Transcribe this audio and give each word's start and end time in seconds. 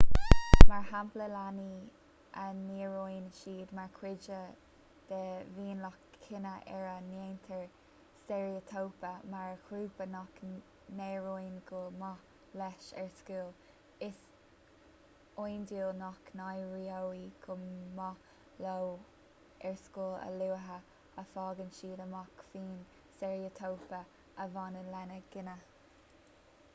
mar 0.69 0.83
shampla 0.91 1.25
leanaí 1.31 1.73
a 2.43 2.45
n-airíonn 2.59 3.25
siad 3.39 3.73
mar 3.79 3.89
chuid 3.97 4.23
de 5.09 5.19
mhionlach 5.57 5.99
cine 6.23 6.53
ar 6.77 6.85
a 6.93 6.95
ndéantar 7.09 7.67
steiréitíopa 8.21 9.11
mar 9.33 9.51
ghrúpa 9.67 10.07
nach 10.13 10.39
n-éiríonn 10.47 11.59
go 11.67 11.81
maith 11.99 12.31
leis 12.61 12.87
ar 13.03 13.11
scoil 13.19 13.53
is 14.07 14.23
iondúil 15.43 15.93
nach 16.01 16.33
n-éireoidh 16.41 17.37
go 17.45 17.57
maith 18.01 18.33
leo 18.65 18.91
ar 19.73 19.77
scoil 19.85 20.15
a 20.23 20.31
luaithe 20.39 20.79
a 21.25 21.27
fhaigheann 21.35 21.73
siad 21.81 22.01
amach 22.07 22.45
faoin 22.55 22.73
steiréitíopa 22.97 24.01
a 24.45 24.49
bhaineann 24.57 24.91
lena 24.97 25.21
gcine 25.37 25.59